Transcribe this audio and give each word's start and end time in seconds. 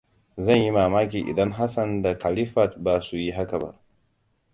Zan 0.37 0.57
yi 0.59 0.71
mamaki 0.71 1.19
idan 1.33 1.51
Hassan 1.51 2.01
da 2.01 2.17
Khalifat 2.19 2.77
ba 2.77 3.01
su 3.01 3.17
yi 3.17 3.31
haka 3.31 3.59
ba. 3.59 3.79